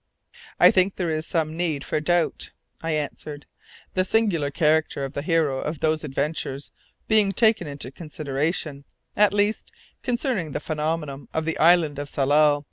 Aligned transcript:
"I 0.59 0.71
think 0.71 0.95
there 0.95 1.11
is 1.11 1.27
some 1.27 1.55
need 1.55 1.83
for 1.83 1.99
doubt," 1.99 2.49
I 2.81 2.93
answered 2.93 3.45
"the 3.93 4.03
singular 4.03 4.49
character 4.49 5.05
of 5.05 5.13
the 5.13 5.21
hero 5.21 5.59
of 5.59 5.79
those 5.79 6.03
adventures 6.03 6.71
being 7.07 7.33
taken 7.33 7.67
into 7.67 7.91
consideration 7.91 8.83
at 9.15 9.31
least 9.31 9.71
concerning 10.01 10.53
the 10.53 10.59
phenomena 10.59 11.27
of 11.35 11.45
the 11.45 11.59
island 11.59 11.99
of 11.99 12.09
Tsalal. 12.09 12.59